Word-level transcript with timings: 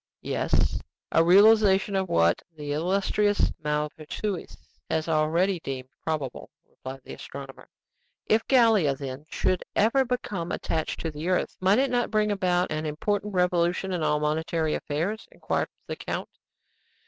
"Yes; 0.23 0.79
a 1.11 1.23
realization 1.23 1.95
of 1.95 2.09
what 2.09 2.41
the 2.57 2.71
illustrious 2.73 3.51
Maupertuis 3.63 4.57
has 4.89 5.07
already 5.07 5.59
deemed 5.59 5.89
probable," 6.03 6.49
replied 6.67 7.01
the 7.03 7.13
astronomer. 7.13 7.69
"If 8.25 8.47
Gallia, 8.47 8.95
then, 8.95 9.27
should 9.29 9.63
ever 9.75 10.03
become 10.03 10.51
attached 10.51 11.01
to 11.01 11.11
the 11.11 11.29
earth, 11.29 11.55
might 11.61 11.77
it 11.77 11.91
not 11.91 12.09
bring 12.09 12.31
about 12.31 12.71
an 12.71 12.87
important 12.87 13.35
revolution 13.35 13.93
in 13.93 14.01
all 14.01 14.19
monetary 14.19 14.73
affairs?" 14.73 15.27
inquired 15.31 15.69
the 15.85 15.95
count. 15.97 16.29